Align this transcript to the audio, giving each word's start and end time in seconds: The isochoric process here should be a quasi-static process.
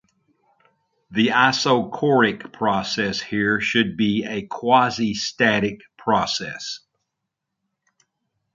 The 1.11 1.27
isochoric 1.27 2.51
process 2.51 3.21
here 3.21 3.61
should 3.61 3.97
be 3.97 4.25
a 4.25 4.47
quasi-static 4.47 5.79
process. 5.95 6.79